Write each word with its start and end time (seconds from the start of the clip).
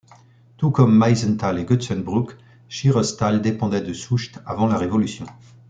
Tout 0.57 0.71
comme 0.71 0.97
Meisenthal 0.97 1.59
et 1.59 1.63
Goetzenbruck, 1.63 2.35
Schieresthal 2.69 3.39
dépendait 3.39 3.81
de 3.83 3.93
Soucht 3.93 4.39
avant 4.47 4.65
la 4.65 4.79
Révolution. 4.79 5.27